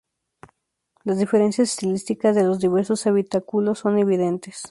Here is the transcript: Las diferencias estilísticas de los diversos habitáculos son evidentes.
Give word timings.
Las 1.03 1.19
diferencias 1.19 1.69
estilísticas 1.69 2.35
de 2.35 2.41
los 2.43 2.57
diversos 2.57 3.05
habitáculos 3.05 3.77
son 3.77 3.99
evidentes. 3.99 4.55